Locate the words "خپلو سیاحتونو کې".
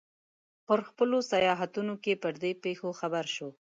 0.89-2.13